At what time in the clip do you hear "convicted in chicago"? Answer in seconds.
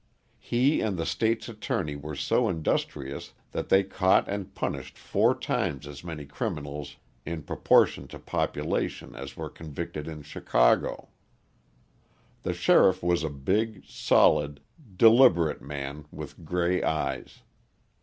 9.47-11.09